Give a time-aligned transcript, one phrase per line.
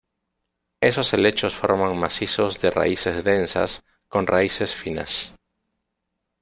[0.81, 5.35] Esos helechos forman macizos de raíces densas, con raíces finas.